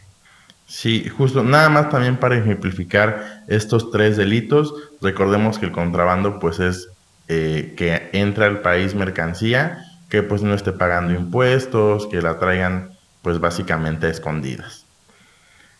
Sí, 0.66 1.08
justo, 1.08 1.44
nada 1.44 1.68
más 1.68 1.90
también 1.90 2.16
para 2.16 2.36
ejemplificar 2.36 3.44
estos 3.46 3.92
tres 3.92 4.16
delitos, 4.16 4.74
recordemos 5.00 5.60
que 5.60 5.66
el 5.66 5.72
contrabando 5.72 6.40
pues 6.40 6.58
es 6.58 6.88
eh, 7.28 7.74
que 7.76 8.10
entra 8.12 8.46
al 8.46 8.60
país 8.60 8.94
mercancía 8.94 9.78
que 10.08 10.22
pues 10.22 10.42
no 10.42 10.54
esté 10.54 10.72
pagando 10.72 11.12
impuestos, 11.14 12.06
que 12.06 12.22
la 12.22 12.38
traigan 12.38 12.90
pues 13.22 13.40
básicamente 13.40 14.08
escondidas. 14.08 14.84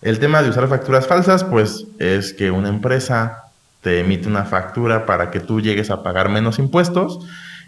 El 0.03 0.19
tema 0.19 0.43
de 0.43 0.51
usar 0.51 0.69
facturas 0.69 1.07
falsas 1.07 1.45
pues 1.45 1.87
es 1.99 2.33
que 2.33 2.51
una 2.51 2.69
empresa 2.69 3.45
te 3.81 4.01
emite 4.01 4.29
una 4.29 4.45
factura 4.45 5.07
para 5.07 5.31
que 5.31 5.41
tú 5.41 5.61
llegues 5.61 5.91
a 5.91 6.03
pagar 6.03 6.29
menos 6.29 6.59
impuestos 6.59 7.21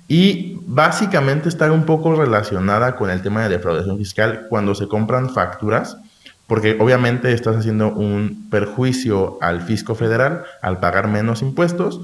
y 0.08 0.58
básicamente 0.66 1.48
está 1.48 1.70
un 1.70 1.84
poco 1.84 2.14
relacionada 2.14 2.96
con 2.96 3.10
el 3.10 3.22
tema 3.22 3.42
de 3.42 3.50
defraudación 3.50 3.98
fiscal 3.98 4.46
cuando 4.48 4.74
se 4.74 4.88
compran 4.88 5.30
facturas, 5.30 5.98
porque 6.46 6.78
obviamente 6.80 7.32
estás 7.32 7.56
haciendo 7.56 7.92
un 7.92 8.48
perjuicio 8.50 9.38
al 9.42 9.60
fisco 9.60 9.94
federal 9.94 10.44
al 10.62 10.80
pagar 10.80 11.08
menos 11.08 11.42
impuestos. 11.42 12.00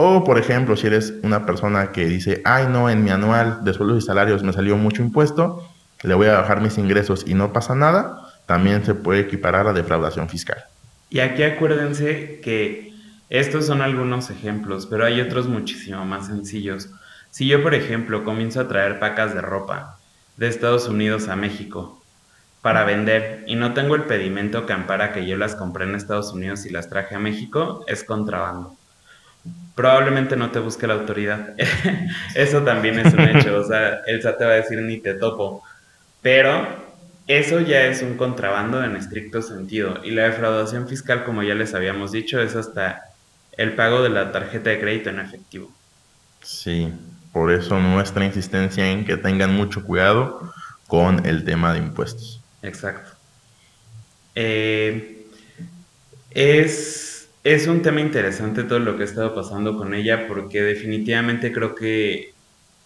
O, 0.00 0.22
por 0.22 0.38
ejemplo, 0.38 0.76
si 0.76 0.86
eres 0.86 1.14
una 1.24 1.44
persona 1.44 1.90
que 1.90 2.06
dice, 2.06 2.40
ay, 2.44 2.68
no, 2.70 2.88
en 2.88 3.02
mi 3.02 3.10
anual 3.10 3.64
de 3.64 3.74
sueldos 3.74 4.04
y 4.04 4.06
salarios 4.06 4.44
me 4.44 4.52
salió 4.52 4.76
mucho 4.76 5.02
impuesto, 5.02 5.68
le 6.04 6.14
voy 6.14 6.28
a 6.28 6.34
bajar 6.34 6.60
mis 6.60 6.78
ingresos 6.78 7.24
y 7.26 7.34
no 7.34 7.52
pasa 7.52 7.74
nada, 7.74 8.30
también 8.46 8.84
se 8.84 8.94
puede 8.94 9.22
equiparar 9.22 9.66
a 9.66 9.72
defraudación 9.72 10.28
fiscal. 10.28 10.58
Y 11.10 11.18
aquí 11.18 11.42
acuérdense 11.42 12.38
que 12.44 12.94
estos 13.28 13.66
son 13.66 13.82
algunos 13.82 14.30
ejemplos, 14.30 14.86
pero 14.86 15.04
hay 15.04 15.20
otros 15.20 15.48
muchísimo 15.48 16.04
más 16.04 16.28
sencillos. 16.28 16.90
Si 17.32 17.48
yo, 17.48 17.60
por 17.60 17.74
ejemplo, 17.74 18.22
comienzo 18.22 18.60
a 18.60 18.68
traer 18.68 19.00
pacas 19.00 19.34
de 19.34 19.40
ropa 19.40 19.98
de 20.36 20.46
Estados 20.46 20.86
Unidos 20.86 21.26
a 21.26 21.34
México 21.34 22.00
para 22.62 22.84
vender 22.84 23.42
y 23.48 23.56
no 23.56 23.74
tengo 23.74 23.96
el 23.96 24.04
pedimento 24.04 24.64
que 24.64 24.74
ampara 24.74 25.12
que 25.12 25.26
yo 25.26 25.36
las 25.36 25.56
compré 25.56 25.86
en 25.86 25.96
Estados 25.96 26.32
Unidos 26.32 26.66
y 26.66 26.70
las 26.70 26.88
traje 26.88 27.16
a 27.16 27.18
México, 27.18 27.84
es 27.88 28.04
contrabando. 28.04 28.78
Probablemente 29.74 30.36
no 30.36 30.50
te 30.50 30.58
busque 30.58 30.86
la 30.86 30.94
autoridad. 30.94 31.54
Eso 32.34 32.62
también 32.62 32.98
es 32.98 33.12
un 33.14 33.20
hecho. 33.20 33.58
O 33.58 33.64
sea, 33.64 34.00
el 34.06 34.20
SAT 34.22 34.38
te 34.38 34.44
va 34.44 34.52
a 34.52 34.54
decir 34.54 34.80
ni 34.82 34.98
te 34.98 35.14
topo. 35.14 35.62
Pero 36.20 36.88
eso 37.28 37.60
ya 37.60 37.84
es 37.84 38.02
un 38.02 38.16
contrabando 38.16 38.82
en 38.82 38.96
estricto 38.96 39.42
sentido. 39.42 40.00
Y 40.02 40.10
la 40.12 40.24
defraudación 40.24 40.88
fiscal, 40.88 41.24
como 41.24 41.42
ya 41.42 41.54
les 41.54 41.74
habíamos 41.74 42.10
dicho, 42.10 42.40
es 42.40 42.56
hasta 42.56 43.02
el 43.52 43.74
pago 43.74 44.02
de 44.02 44.08
la 44.08 44.32
tarjeta 44.32 44.70
de 44.70 44.80
crédito 44.80 45.10
en 45.10 45.20
efectivo. 45.20 45.70
Sí, 46.42 46.92
por 47.32 47.52
eso 47.52 47.78
nuestra 47.78 48.24
insistencia 48.24 48.90
en 48.90 49.04
que 49.04 49.16
tengan 49.16 49.54
mucho 49.54 49.84
cuidado 49.84 50.52
con 50.86 51.26
el 51.26 51.44
tema 51.44 51.74
de 51.74 51.80
impuestos. 51.80 52.40
Exacto. 52.62 53.10
Eh, 54.34 55.26
es, 56.30 57.07
es 57.54 57.66
un 57.66 57.80
tema 57.80 58.02
interesante 58.02 58.62
todo 58.62 58.78
lo 58.78 58.96
que 58.96 59.04
ha 59.04 59.06
estado 59.06 59.34
pasando 59.34 59.76
con 59.78 59.94
ella 59.94 60.28
porque 60.28 60.62
definitivamente 60.62 61.50
creo 61.50 61.74
que 61.74 62.34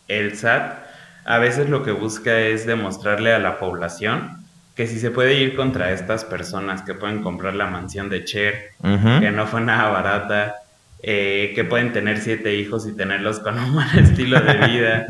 el 0.07 0.37
SAT 0.37 0.85
a 1.25 1.39
veces 1.39 1.69
lo 1.69 1.83
que 1.83 1.91
busca 1.91 2.39
es 2.39 2.65
demostrarle 2.65 3.33
a 3.33 3.41
la 3.41 3.59
población 3.59 4.45
que 4.77 4.87
si 4.87 5.01
se 5.01 5.11
puede 5.11 5.35
ir 5.35 5.57
contra 5.57 5.93
estas 5.93 6.25
personas 6.25 6.83
que 6.83 6.95
pueden 6.95 7.23
comprar 7.23 7.55
la 7.55 7.67
mansión 7.67 8.09
de 8.09 8.25
Cher, 8.25 8.71
que 8.81 9.31
no 9.33 9.47
fue 9.49 9.61
nada 9.61 9.91
barata, 9.91 10.55
eh, 11.03 11.53
que 11.57 11.65
pueden 11.65 11.93
tener 11.93 12.19
siete 12.21 12.55
hijos 12.55 12.87
y 12.87 12.97
tenerlos 12.97 13.41
con 13.41 13.59
un 13.59 13.75
buen 13.75 13.89
estilo 13.99 14.41
de 14.41 14.55
vida, 14.69 15.07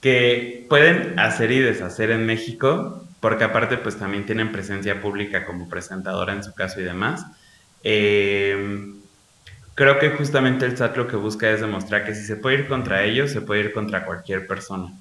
que 0.00 0.64
pueden 0.68 1.18
hacer 1.18 1.50
y 1.50 1.58
deshacer 1.58 2.12
en 2.12 2.24
México, 2.24 3.04
porque 3.20 3.44
aparte 3.44 3.76
pues 3.78 3.98
también 3.98 4.24
tienen 4.24 4.52
presencia 4.52 5.00
pública 5.00 5.44
como 5.44 5.68
presentadora 5.68 6.32
en 6.32 6.44
su 6.44 6.54
caso 6.54 6.80
y 6.80 6.84
demás. 6.84 7.26
Eh, 7.88 8.94
creo 9.76 10.00
que 10.00 10.10
justamente 10.10 10.66
el 10.66 10.76
SAT 10.76 10.96
lo 10.96 11.06
que 11.06 11.14
busca 11.14 11.48
es 11.50 11.60
demostrar 11.60 12.04
que 12.04 12.16
si 12.16 12.24
se 12.24 12.34
puede 12.34 12.56
ir 12.56 12.66
contra 12.66 13.04
ellos, 13.04 13.30
se 13.30 13.42
puede 13.42 13.60
ir 13.60 13.72
contra 13.72 14.04
cualquier 14.04 14.48
persona. 14.48 14.92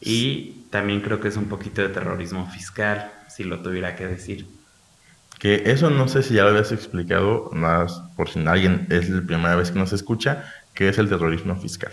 Y 0.00 0.64
también 0.70 1.02
creo 1.02 1.20
que 1.20 1.28
es 1.28 1.36
un 1.36 1.50
poquito 1.50 1.82
de 1.82 1.90
terrorismo 1.90 2.50
fiscal, 2.50 3.12
si 3.28 3.44
lo 3.44 3.60
tuviera 3.60 3.94
que 3.94 4.06
decir. 4.06 4.46
Que 5.38 5.64
eso 5.66 5.90
no 5.90 6.08
sé 6.08 6.22
si 6.22 6.32
ya 6.32 6.44
lo 6.44 6.48
habías 6.48 6.72
explicado, 6.72 7.50
más 7.52 8.00
por 8.16 8.30
si 8.30 8.40
alguien 8.46 8.86
es 8.88 9.10
la 9.10 9.20
primera 9.20 9.56
vez 9.56 9.70
que 9.70 9.78
nos 9.78 9.92
escucha, 9.92 10.50
que 10.72 10.88
es 10.88 10.96
el 10.96 11.10
terrorismo 11.10 11.56
fiscal. 11.56 11.92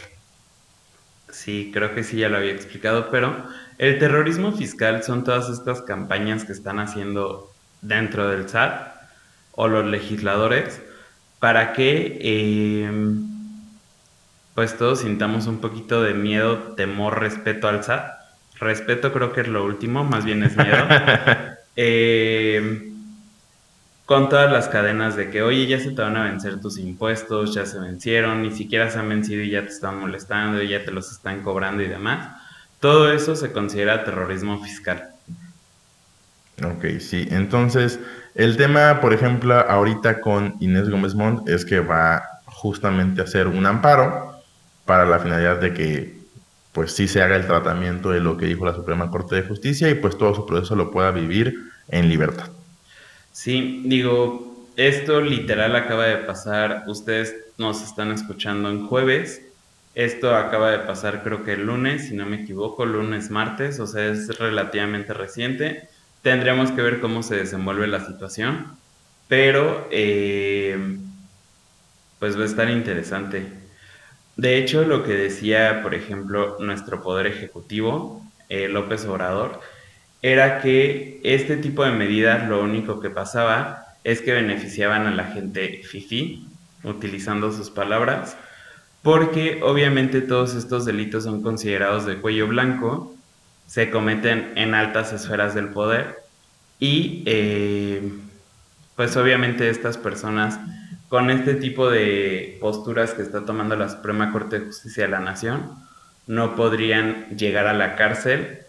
Sí, 1.29 1.71
creo 1.73 1.93
que 1.93 2.05
sí 2.05 2.15
ya 2.15 2.29
lo 2.29 2.37
había 2.37 2.53
explicado, 2.53 3.11
pero 3.11 3.45
el 3.77 3.99
terrorismo 3.99 4.53
fiscal 4.53 5.03
son 5.03 5.25
todas 5.25 5.49
estas 5.49 5.81
campañas 5.81 6.45
que 6.45 6.53
están 6.53 6.79
haciendo 6.79 7.51
dentro 7.81 8.29
del 8.29 8.47
SAT 8.47 8.94
o 9.55 9.67
los 9.67 9.85
legisladores 9.85 10.81
para 11.39 11.73
que 11.73 12.19
em, 12.21 13.27
pues 14.53 14.77
todos 14.77 15.01
sintamos 15.01 15.47
un 15.47 15.59
poquito 15.59 16.01
de 16.01 16.13
miedo, 16.13 16.57
temor, 16.75 17.19
respeto 17.19 17.67
al 17.67 17.83
SAT. 17.83 18.13
Respeto 18.59 19.11
creo 19.11 19.33
que 19.33 19.41
es 19.41 19.47
lo 19.49 19.65
último, 19.65 20.05
más 20.05 20.23
bien 20.23 20.43
es 20.43 20.55
miedo. 20.55 20.87
eh, 21.75 22.91
con 24.05 24.29
todas 24.29 24.51
las 24.51 24.69
cadenas 24.69 25.15
de 25.15 25.29
que, 25.29 25.41
oye, 25.41 25.65
ya 25.67 25.79
se 25.79 25.91
te 25.91 26.01
van 26.01 26.15
a 26.15 26.23
vencer 26.23 26.61
tus 26.61 26.77
impuestos, 26.77 27.53
ya 27.53 27.65
se 27.65 27.79
vencieron, 27.79 28.43
ni 28.43 28.51
siquiera 28.51 28.89
se 28.89 28.99
han 28.99 29.09
vencido 29.09 29.41
y 29.41 29.49
ya 29.49 29.63
te 29.63 29.69
están 29.69 29.99
molestando 29.99 30.61
y 30.61 30.69
ya 30.69 30.85
te 30.85 30.91
los 30.91 31.11
están 31.11 31.41
cobrando 31.41 31.83
y 31.83 31.87
demás. 31.87 32.41
Todo 32.79 33.11
eso 33.11 33.35
se 33.35 33.51
considera 33.51 34.03
terrorismo 34.03 34.63
fiscal. 34.63 35.09
Ok, 36.63 36.99
sí. 36.99 37.27
Entonces, 37.31 37.99
el 38.35 38.57
tema, 38.57 38.99
por 39.01 39.13
ejemplo, 39.13 39.55
ahorita 39.55 40.19
con 40.19 40.55
Inés 40.59 40.89
Gómez 40.89 41.15
Montt 41.15 41.47
es 41.47 41.65
que 41.65 41.79
va 41.79 42.21
justamente 42.45 43.21
a 43.21 43.23
hacer 43.23 43.47
un 43.47 43.65
amparo 43.65 44.41
para 44.85 45.05
la 45.05 45.19
finalidad 45.19 45.59
de 45.59 45.73
que 45.73 46.15
pues 46.73 46.91
sí 46.91 47.07
se 47.07 47.21
haga 47.21 47.37
el 47.37 47.47
tratamiento 47.47 48.09
de 48.09 48.19
lo 48.19 48.35
que 48.35 48.47
dijo 48.47 48.65
la 48.65 48.75
Suprema 48.75 49.09
Corte 49.09 49.35
de 49.35 49.43
Justicia 49.43 49.89
y 49.89 49.95
pues 49.95 50.17
todo 50.17 50.35
su 50.35 50.45
proceso 50.45 50.75
lo 50.75 50.91
pueda 50.91 51.11
vivir 51.11 51.55
en 51.87 52.09
libertad. 52.09 52.49
Sí, 53.31 53.81
digo, 53.85 54.67
esto 54.75 55.21
literal 55.21 55.73
acaba 55.75 56.05
de 56.05 56.17
pasar, 56.17 56.83
ustedes 56.87 57.33
nos 57.57 57.81
están 57.81 58.11
escuchando 58.11 58.69
en 58.69 58.87
jueves, 58.87 59.41
esto 59.93 60.35
acaba 60.35 60.71
de 60.71 60.79
pasar 60.79 61.23
creo 61.23 61.43
que 61.43 61.53
el 61.53 61.65
lunes, 61.65 62.09
si 62.09 62.15
no 62.15 62.25
me 62.25 62.41
equivoco, 62.41 62.85
lunes, 62.85 63.31
martes, 63.31 63.79
o 63.79 63.87
sea, 63.87 64.07
es 64.07 64.37
relativamente 64.37 65.13
reciente. 65.13 65.87
Tendríamos 66.25 66.71
que 66.71 66.81
ver 66.81 67.01
cómo 67.01 67.21
se 67.21 67.35
desenvuelve 67.35 67.85
la 67.85 68.03
situación, 68.03 68.65
pero 69.27 69.87
eh, 69.91 70.97
pues 72.17 72.35
va 72.35 72.41
a 72.41 72.47
estar 72.47 72.67
interesante. 72.67 73.45
De 74.35 74.57
hecho, 74.57 74.85
lo 74.85 75.03
que 75.03 75.13
decía, 75.13 75.83
por 75.83 75.93
ejemplo, 75.93 76.57
nuestro 76.59 77.03
Poder 77.03 77.27
Ejecutivo, 77.27 78.25
eh, 78.49 78.67
López 78.67 79.05
Obrador, 79.05 79.59
era 80.23 80.61
que 80.63 81.21
este 81.23 81.57
tipo 81.57 81.85
de 81.85 81.91
medidas 81.91 82.49
lo 82.49 82.59
único 82.63 82.99
que 82.99 83.11
pasaba 83.11 83.85
es 84.03 84.21
que 84.21 84.33
beneficiaban 84.33 85.05
a 85.05 85.11
la 85.11 85.25
gente 85.25 85.83
fifi, 85.83 86.47
utilizando 86.83 87.51
sus 87.51 87.69
palabras, 87.69 88.35
porque 89.03 89.59
obviamente 89.61 90.21
todos 90.21 90.55
estos 90.55 90.85
delitos 90.85 91.25
son 91.25 91.43
considerados 91.43 92.07
de 92.07 92.17
cuello 92.17 92.47
blanco, 92.47 93.14
se 93.75 93.89
cometen 93.89 94.53
en 94.55 94.73
altas 94.73 95.11
esferas 95.11 95.53
del 95.53 95.67
poder 95.67 96.19
y 96.79 97.23
eh, 97.25 98.09
pues 98.95 99.17
obviamente 99.17 99.69
estas 99.69 99.97
personas 99.97 100.57
con 101.09 101.29
este 101.29 101.55
tipo 101.55 101.89
de 101.89 102.57
posturas 102.61 103.11
que 103.11 103.21
está 103.21 103.43
tomando 103.43 103.75
la 103.75 103.89
Suprema 103.89 104.31
Corte 104.31 104.59
de 104.59 104.65
Justicia 104.67 105.03
de 105.03 105.09
la 105.09 105.19
Nación 105.19 105.73
no 106.25 106.55
podrían 106.55 107.35
llegar 107.35 107.67
a 107.67 107.73
la 107.73 107.97
cárcel 107.97 108.59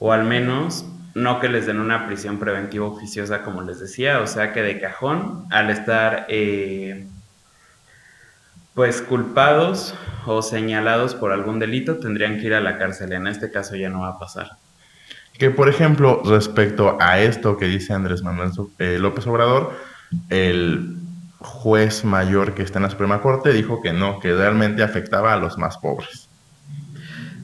o 0.00 0.12
al 0.12 0.24
menos 0.24 0.84
no 1.14 1.38
que 1.38 1.48
les 1.48 1.66
den 1.66 1.78
una 1.78 2.08
prisión 2.08 2.40
preventiva 2.40 2.86
oficiosa, 2.86 3.44
como 3.44 3.62
les 3.62 3.78
decía, 3.78 4.18
o 4.18 4.26
sea 4.26 4.52
que 4.52 4.62
de 4.62 4.80
cajón, 4.80 5.46
al 5.52 5.70
estar 5.70 6.26
eh, 6.28 7.06
pues 8.78 9.02
culpados 9.02 9.92
o 10.24 10.40
señalados 10.40 11.16
por 11.16 11.32
algún 11.32 11.58
delito, 11.58 11.96
tendrían 11.96 12.38
que 12.38 12.46
ir 12.46 12.54
a 12.54 12.60
la 12.60 12.78
cárcel. 12.78 13.12
En 13.12 13.26
este 13.26 13.50
caso 13.50 13.74
ya 13.74 13.90
no 13.90 14.02
va 14.02 14.10
a 14.10 14.18
pasar. 14.20 14.52
Que 15.36 15.50
por 15.50 15.68
ejemplo, 15.68 16.22
respecto 16.24 16.96
a 17.00 17.18
esto 17.18 17.56
que 17.56 17.66
dice 17.66 17.92
Andrés 17.92 18.22
Manuel 18.22 18.52
eh, 18.78 18.98
López 19.00 19.26
Obrador, 19.26 19.72
el 20.30 20.94
juez 21.40 22.04
mayor 22.04 22.54
que 22.54 22.62
está 22.62 22.78
en 22.78 22.84
la 22.84 22.90
Suprema 22.90 23.20
Corte 23.20 23.52
dijo 23.52 23.82
que 23.82 23.92
no, 23.92 24.20
que 24.20 24.32
realmente 24.32 24.84
afectaba 24.84 25.34
a 25.34 25.38
los 25.38 25.58
más 25.58 25.76
pobres. 25.78 26.28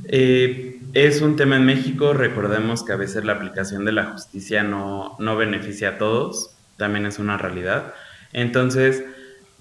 Eh, 0.06 0.78
es 0.92 1.20
un 1.20 1.34
tema 1.34 1.56
en 1.56 1.66
México, 1.66 2.12
recordemos 2.12 2.84
que 2.84 2.92
a 2.92 2.96
veces 2.96 3.24
la 3.24 3.32
aplicación 3.32 3.84
de 3.84 3.90
la 3.90 4.04
justicia 4.04 4.62
no, 4.62 5.16
no 5.18 5.34
beneficia 5.36 5.88
a 5.88 5.98
todos, 5.98 6.54
también 6.76 7.06
es 7.06 7.18
una 7.18 7.36
realidad. 7.38 7.92
Entonces, 8.32 9.02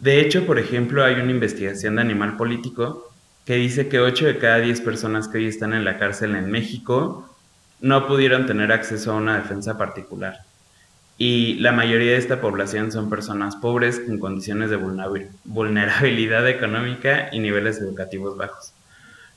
de 0.03 0.19
hecho, 0.19 0.45
por 0.45 0.60
ejemplo, 0.60 1.05
hay 1.05 1.13
una 1.13 1.31
investigación 1.31 1.95
de 1.95 2.01
Animal 2.01 2.36
Político 2.36 3.10
que 3.45 3.55
dice 3.55 3.88
que 3.88 4.01
8 4.01 4.25
de 4.25 4.38
cada 4.38 4.60
10 4.60 4.81
personas 4.81 5.29
que 5.29 5.38
hoy 5.38 5.48
están 5.48 5.72
en 5.72 5.86
la 5.86 5.98
cárcel 5.98 6.36
en 6.36 6.51
México 6.51 7.33
no 7.79 8.05
pudieron 8.05 8.45
tener 8.45 8.74
acceso 8.74 9.13
a 9.13 9.15
una 9.15 9.38
defensa 9.38 9.77
particular. 9.77 10.39
Y 11.17 11.53
la 11.60 11.72
mayoría 11.72 12.12
de 12.12 12.17
esta 12.17 12.41
población 12.41 12.91
son 12.91 13.10
personas 13.10 13.55
pobres 13.55 14.01
con 14.01 14.19
condiciones 14.19 14.69
de 14.69 14.75
vulnerabilidad 15.45 16.50
económica 16.50 17.29
y 17.31 17.39
niveles 17.39 17.77
educativos 17.79 18.36
bajos. 18.36 18.74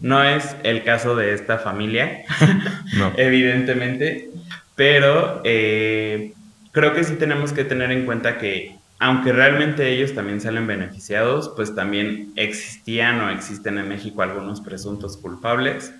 No 0.00 0.24
es 0.24 0.56
el 0.64 0.82
caso 0.82 1.14
de 1.14 1.32
esta 1.32 1.58
familia, 1.58 2.24
evidentemente, 3.16 4.30
pero 4.74 5.42
eh, 5.44 6.32
creo 6.72 6.92
que 6.92 7.04
sí 7.04 7.14
tenemos 7.14 7.52
que 7.52 7.62
tener 7.62 7.92
en 7.92 8.04
cuenta 8.04 8.38
que 8.38 8.76
aunque 8.98 9.32
realmente 9.32 9.88
ellos 9.90 10.14
también 10.14 10.40
salen 10.40 10.66
beneficiados, 10.66 11.52
pues 11.54 11.74
también 11.74 12.32
existían 12.36 13.20
o 13.20 13.30
existen 13.30 13.78
en 13.78 13.88
México 13.88 14.22
algunos 14.22 14.60
presuntos 14.60 15.16
culpables 15.18 15.92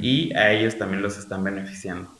y 0.00 0.34
a 0.34 0.50
ellos 0.52 0.78
también 0.78 1.02
los 1.02 1.18
están 1.18 1.44
beneficiando. 1.44 2.10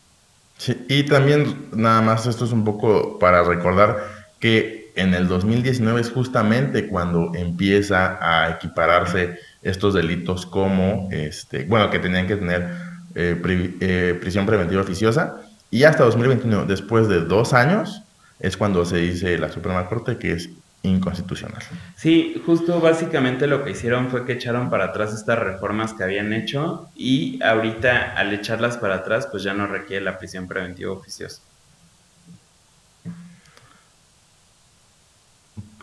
Sí, 0.59 0.77
y 0.89 1.05
también 1.05 1.71
nada 1.73 2.03
más 2.03 2.27
esto 2.27 2.45
es 2.45 2.53
un 2.53 2.65
poco 2.65 3.19
para 3.19 3.43
recordar 3.43 3.97
que 4.39 4.93
en 4.97 5.15
el 5.15 5.29
2019 5.29 6.01
es 6.01 6.11
justamente 6.11 6.89
cuando 6.89 7.33
empieza 7.35 8.19
a 8.21 8.51
equipararse 8.51 9.39
estos 9.63 9.95
delitos 9.95 10.45
como, 10.45 11.09
este, 11.11 11.65
bueno, 11.65 11.89
que 11.91 11.99
tenían 11.99 12.27
que 12.27 12.37
tener 12.37 12.69
eh, 13.15 13.41
eh, 13.81 14.19
prisión 14.21 14.45
preventiva 14.45 14.83
oficiosa. 14.83 15.41
Y 15.71 15.85
hasta 15.85 16.05
2021, 16.05 16.67
después 16.67 17.09
de 17.09 17.21
dos 17.21 17.55
años, 17.55 18.03
es 18.43 18.57
cuando 18.57 18.85
se 18.85 18.99
dice 18.99 19.39
la 19.39 19.51
Suprema 19.51 19.87
Corte 19.87 20.19
que 20.19 20.33
es 20.33 20.51
inconstitucional. 20.83 21.63
Sí, 21.97 22.43
justo 22.45 22.81
básicamente 22.81 23.47
lo 23.47 23.65
que 23.65 23.71
hicieron 23.71 24.11
fue 24.11 24.25
que 24.25 24.33
echaron 24.33 24.69
para 24.69 24.87
atrás 24.87 25.15
estas 25.15 25.39
reformas 25.39 25.95
que 25.95 26.03
habían 26.03 26.33
hecho 26.33 26.89
y 26.97 27.41
ahorita 27.41 28.15
al 28.17 28.35
echarlas 28.35 28.79
para 28.79 28.97
atrás 28.97 29.29
pues 29.31 29.45
ya 29.45 29.55
no 29.55 29.69
requiere 29.69 30.05
la 30.05 30.19
prisión 30.19 30.49
preventiva 30.49 30.93
oficiosa. 30.93 31.41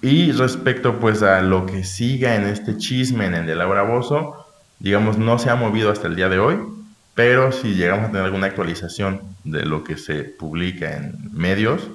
Y 0.02 0.34
respecto 0.34 1.00
pues 1.00 1.24
a 1.24 1.42
lo 1.42 1.66
que 1.66 1.86
siga 1.86 2.36
en 2.36 2.44
este 2.44 2.78
chisme 2.78 3.26
en 3.26 3.36
el 3.36 3.46
de 3.46 3.56
Laura 3.56 3.84
Bozo, 3.84 4.46
digamos 4.80 5.18
no 5.18 5.40
se 5.40 5.50
ha 5.50 5.56
movido 5.56 5.92
hasta 5.92 6.08
el 6.08 6.18
día 6.18 6.28
de 6.28 6.40
hoy, 6.40 6.58
pero 7.16 7.54
si 7.54 7.76
llegamos 7.76 8.06
a 8.06 8.08
tener 8.08 8.24
alguna 8.24 8.48
actualización 8.48 9.22
de 9.46 9.66
lo 9.66 9.86
que 9.86 9.96
se 9.96 10.26
publica 10.26 10.98
en 10.98 11.30
medios, 11.34 11.90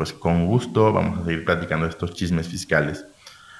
pues 0.00 0.14
con 0.14 0.46
gusto 0.46 0.94
vamos 0.94 1.18
a 1.18 1.24
seguir 1.26 1.44
platicando 1.44 1.84
estos 1.84 2.14
chismes 2.14 2.48
fiscales. 2.48 3.04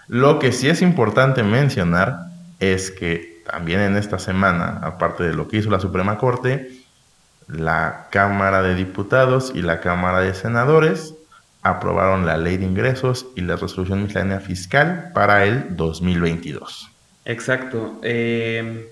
Lo 0.08 0.38
que 0.38 0.52
sí 0.52 0.70
es 0.70 0.80
importante 0.80 1.42
mencionar 1.42 2.16
es 2.60 2.90
que 2.90 3.42
también 3.44 3.80
en 3.80 3.94
esta 3.94 4.18
semana, 4.18 4.80
aparte 4.82 5.22
de 5.24 5.34
lo 5.34 5.48
que 5.48 5.58
hizo 5.58 5.68
la 5.68 5.80
Suprema 5.80 6.16
Corte, 6.16 6.70
la 7.46 8.06
Cámara 8.10 8.62
de 8.62 8.74
Diputados 8.74 9.52
y 9.54 9.60
la 9.60 9.80
Cámara 9.80 10.20
de 10.20 10.32
Senadores 10.32 11.12
aprobaron 11.60 12.24
la 12.24 12.38
ley 12.38 12.56
de 12.56 12.64
ingresos 12.64 13.26
y 13.36 13.42
la 13.42 13.56
resolución 13.56 14.04
miscelánea 14.04 14.40
fiscal 14.40 15.10
para 15.12 15.44
el 15.44 15.76
2022. 15.76 16.90
Exacto. 17.26 18.00
Eh, 18.02 18.88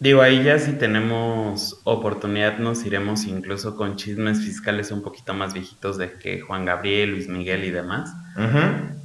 digo, 0.00 0.22
ahí 0.22 0.42
ya 0.42 0.58
si 0.58 0.72
tenemos 0.72 1.78
oportunidad 1.84 2.58
nos 2.58 2.84
iremos 2.84 3.24
incluso 3.26 3.76
con 3.76 3.96
chismes 3.96 4.40
fiscales 4.40 4.90
un 4.90 5.02
poquito 5.02 5.34
más 5.34 5.52
viejitos 5.52 5.98
de 5.98 6.12
que 6.14 6.40
Juan 6.40 6.64
Gabriel, 6.64 7.12
Luis 7.12 7.28
Miguel 7.28 7.64
y 7.64 7.70
demás. 7.70 8.10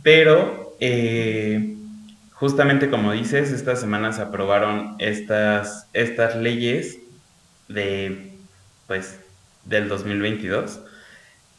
Pero 0.01 0.75
eh, 0.79 1.75
justamente 2.31 2.89
como 2.89 3.11
dices, 3.11 3.51
esta 3.51 3.75
semana 3.75 4.13
se 4.13 4.21
aprobaron 4.21 4.95
estas, 4.99 5.87
estas 5.93 6.35
leyes 6.35 6.97
de, 7.67 8.33
pues, 8.87 9.19
del 9.65 9.89
2022 9.89 10.79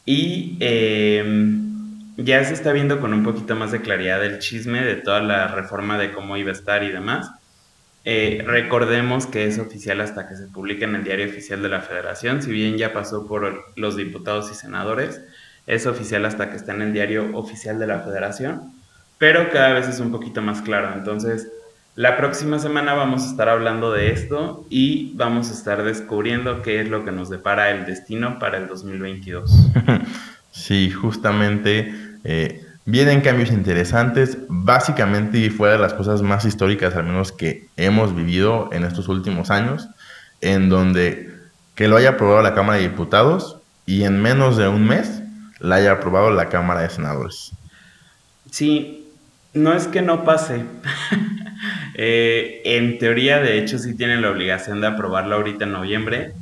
y 0.05 0.57
em, 0.61 2.15
ya 2.17 2.43
se 2.43 2.53
está 2.53 2.71
viendo 2.71 2.99
con 2.99 3.13
un 3.13 3.23
poquito 3.23 3.55
más 3.55 3.71
de 3.71 3.81
claridad 3.81 4.23
el 4.25 4.39
chisme 4.39 4.83
de 4.83 4.95
toda 4.95 5.21
la 5.21 5.47
reforma 5.49 5.97
de 5.97 6.13
cómo 6.13 6.37
iba 6.37 6.49
a 6.49 6.53
estar 6.53 6.83
y 6.83 6.91
demás. 6.91 7.29
Eh, 8.09 8.41
recordemos 8.47 9.25
que 9.25 9.47
es 9.47 9.59
oficial 9.59 9.99
hasta 9.99 10.29
que 10.29 10.37
se 10.37 10.47
publique 10.47 10.85
en 10.85 10.95
el 10.95 11.03
diario 11.03 11.25
oficial 11.25 11.61
de 11.61 11.67
la 11.67 11.81
federación, 11.81 12.41
si 12.41 12.49
bien 12.53 12.77
ya 12.77 12.93
pasó 12.93 13.27
por 13.27 13.65
los 13.75 13.97
diputados 13.97 14.49
y 14.49 14.55
senadores, 14.55 15.19
es 15.65 15.85
oficial 15.87 16.23
hasta 16.23 16.49
que 16.49 16.55
está 16.55 16.73
en 16.73 16.83
el 16.83 16.93
diario 16.93 17.35
oficial 17.37 17.79
de 17.79 17.87
la 17.87 17.99
federación, 17.99 18.71
pero 19.17 19.49
cada 19.49 19.73
vez 19.73 19.89
es 19.89 19.99
un 19.99 20.13
poquito 20.13 20.41
más 20.41 20.61
claro. 20.61 20.93
Entonces, 20.93 21.49
la 21.95 22.15
próxima 22.15 22.59
semana 22.59 22.93
vamos 22.93 23.23
a 23.23 23.31
estar 23.31 23.49
hablando 23.49 23.91
de 23.91 24.13
esto 24.13 24.65
y 24.69 25.11
vamos 25.17 25.49
a 25.49 25.53
estar 25.53 25.83
descubriendo 25.83 26.61
qué 26.61 26.79
es 26.79 26.87
lo 26.87 27.03
que 27.03 27.11
nos 27.11 27.29
depara 27.29 27.71
el 27.71 27.85
destino 27.85 28.39
para 28.39 28.57
el 28.57 28.67
2022. 28.67 29.51
Sí, 30.49 30.89
justamente 30.89 31.93
eh, 32.23 32.66
vienen 32.87 33.19
cambios 33.19 33.51
interesantes, 33.51 34.37
básicamente 34.47 35.37
y 35.39 35.49
fuera 35.49 35.73
de 35.73 35.79
las 35.79 35.93
cosas 35.93 36.21
más 36.21 36.45
históricas, 36.45 36.95
al 36.95 37.03
menos 37.03 37.33
que 37.33 37.67
hemos 37.75 38.15
vivido 38.15 38.69
en 38.71 38.85
estos 38.85 39.09
últimos 39.09 39.51
años, 39.51 39.89
en 40.39 40.69
donde 40.69 41.35
que 41.75 41.89
lo 41.89 41.97
haya 41.97 42.11
aprobado 42.11 42.41
la 42.41 42.55
Cámara 42.55 42.79
de 42.79 42.87
Diputados 42.87 43.57
y 43.85 44.03
en 44.03 44.21
menos 44.21 44.55
de 44.55 44.69
un 44.69 44.87
mes 44.87 45.21
la 45.59 45.75
haya 45.75 45.91
aprobado 45.91 46.31
la 46.31 46.47
Cámara 46.47 46.81
de 46.81 46.89
Senadores. 46.89 47.51
Sí, 48.51 49.09
no 49.53 49.73
es 49.73 49.87
que 49.87 50.01
no 50.01 50.23
pase. 50.23 50.63
Eh, 51.99 52.61
en 52.63 52.99
teoría, 52.99 53.39
de 53.39 53.57
hecho, 53.57 53.79
sí 53.79 53.95
tienen 53.95 54.21
la 54.21 54.29
obligación 54.29 54.81
de 54.81 54.85
aprobarlo 54.85 55.37
ahorita 55.37 55.63
en 55.63 55.71
noviembre, 55.71 56.33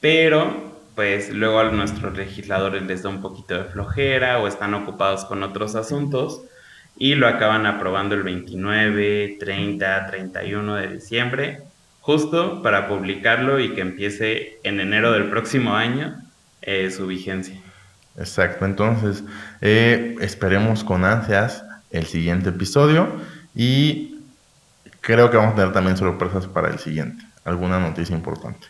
pero 0.00 0.71
pues 0.94 1.30
luego 1.30 1.60
a 1.60 1.70
nuestros 1.70 2.16
legisladores 2.16 2.82
les 2.82 3.02
da 3.02 3.08
un 3.08 3.20
poquito 3.20 3.54
de 3.54 3.64
flojera 3.64 4.38
o 4.38 4.46
están 4.46 4.74
ocupados 4.74 5.24
con 5.24 5.42
otros 5.42 5.74
asuntos 5.74 6.42
y 6.96 7.14
lo 7.14 7.26
acaban 7.26 7.66
aprobando 7.66 8.14
el 8.14 8.22
29, 8.22 9.36
30, 9.40 10.06
31 10.06 10.74
de 10.74 10.88
diciembre, 10.88 11.62
justo 12.00 12.62
para 12.62 12.88
publicarlo 12.88 13.60
y 13.60 13.74
que 13.74 13.80
empiece 13.80 14.58
en 14.62 14.80
enero 14.80 15.12
del 15.12 15.30
próximo 15.30 15.74
año 15.74 16.20
eh, 16.60 16.90
su 16.90 17.06
vigencia. 17.06 17.60
Exacto, 18.16 18.66
entonces 18.66 19.24
eh, 19.62 20.16
esperemos 20.20 20.84
con 20.84 21.04
ansias 21.04 21.64
el 21.90 22.06
siguiente 22.06 22.50
episodio 22.50 23.08
y 23.54 24.18
creo 25.00 25.30
que 25.30 25.38
vamos 25.38 25.54
a 25.54 25.56
tener 25.56 25.72
también 25.72 25.96
sorpresas 25.96 26.46
para 26.46 26.68
el 26.68 26.78
siguiente. 26.78 27.24
Alguna 27.44 27.80
noticia 27.80 28.14
importante. 28.14 28.66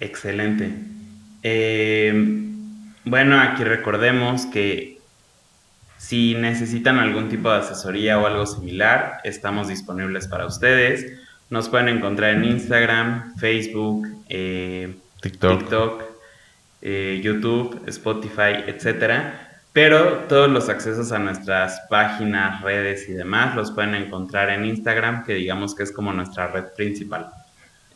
Excelente. 0.00 0.70
Eh, 1.42 2.12
bueno, 3.04 3.40
aquí 3.40 3.64
recordemos 3.64 4.46
que 4.46 4.98
si 5.96 6.34
necesitan 6.34 6.98
algún 6.98 7.28
tipo 7.28 7.50
de 7.50 7.58
asesoría 7.58 8.18
o 8.18 8.26
algo 8.26 8.46
similar, 8.46 9.20
estamos 9.24 9.68
disponibles 9.68 10.28
para 10.28 10.46
ustedes. 10.46 11.20
Nos 11.50 11.68
pueden 11.68 11.88
encontrar 11.88 12.34
en 12.34 12.44
Instagram, 12.44 13.36
Facebook, 13.36 14.06
eh, 14.28 14.96
TikTok, 15.20 16.02
eh, 16.82 17.20
YouTube, 17.22 17.82
Spotify, 17.86 18.64
etcétera 18.66 19.48
pero 19.78 20.24
todos 20.28 20.50
los 20.50 20.68
accesos 20.68 21.12
a 21.12 21.20
nuestras 21.20 21.82
páginas, 21.88 22.62
redes 22.62 23.08
y 23.08 23.12
demás 23.12 23.54
los 23.54 23.70
pueden 23.70 23.94
encontrar 23.94 24.50
en 24.50 24.64
Instagram, 24.64 25.24
que 25.24 25.34
digamos 25.34 25.72
que 25.72 25.84
es 25.84 25.92
como 25.92 26.12
nuestra 26.12 26.48
red 26.48 26.64
principal. 26.76 27.30